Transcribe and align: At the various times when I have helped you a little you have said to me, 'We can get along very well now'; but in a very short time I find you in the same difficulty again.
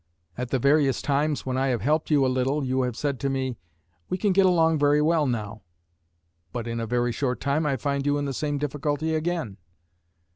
At 0.35 0.49
the 0.49 0.57
various 0.57 0.99
times 0.99 1.45
when 1.45 1.57
I 1.59 1.67
have 1.67 1.81
helped 1.81 2.09
you 2.09 2.25
a 2.25 2.25
little 2.25 2.63
you 2.65 2.81
have 2.81 2.97
said 2.97 3.19
to 3.19 3.29
me, 3.29 3.59
'We 4.09 4.17
can 4.17 4.33
get 4.33 4.47
along 4.47 4.79
very 4.79 4.99
well 4.99 5.27
now'; 5.27 5.61
but 6.51 6.65
in 6.65 6.79
a 6.79 6.87
very 6.87 7.11
short 7.11 7.39
time 7.39 7.67
I 7.67 7.77
find 7.77 8.03
you 8.03 8.17
in 8.17 8.25
the 8.25 8.33
same 8.33 8.57
difficulty 8.57 9.13
again. 9.13 9.57